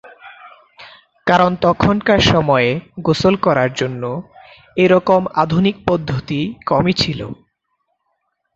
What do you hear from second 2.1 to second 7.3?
সময়ে গোসল করার জন্য এইরকম আধুনিক পদ্ধতি কমই ছিল।